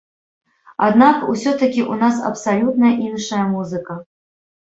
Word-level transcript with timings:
Аднак 0.85 1.17
усё-такі 1.33 1.81
ў 1.83 1.93
нас 2.05 2.15
абсалютна 2.31 2.87
іншая 3.09 3.43
музыка! 3.53 4.01